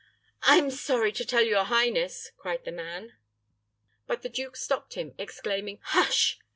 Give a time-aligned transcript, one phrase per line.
[0.41, 3.13] "I am sorry to tell your highness" cried the man.
[4.07, 6.39] But the duke stopped him, exclaiming, "Hush!"